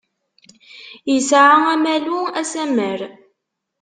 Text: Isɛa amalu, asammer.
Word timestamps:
Isɛa 1.15 1.55
amalu, 1.73 2.19
asammer. 2.39 2.99